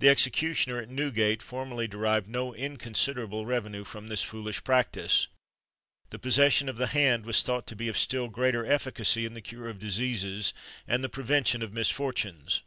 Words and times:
The 0.00 0.10
executioner 0.10 0.78
at 0.78 0.90
Newgate 0.90 1.40
formerly 1.40 1.88
derived 1.88 2.28
no 2.28 2.52
inconsiderable 2.54 3.46
revenue 3.46 3.82
from 3.82 4.08
this 4.08 4.22
foolish 4.22 4.62
practice. 4.62 5.28
The 6.10 6.18
possession 6.18 6.68
of 6.68 6.76
the 6.76 6.88
hand 6.88 7.24
was 7.24 7.42
thought 7.42 7.66
to 7.68 7.74
be 7.74 7.88
of 7.88 7.96
still 7.96 8.28
greater 8.28 8.66
efficacy 8.66 9.24
in 9.24 9.32
the 9.32 9.40
cure 9.40 9.70
of 9.70 9.78
diseases 9.78 10.52
and 10.86 11.02
the 11.02 11.08
prevention 11.08 11.62
of 11.62 11.72
misfortunes. 11.72 12.62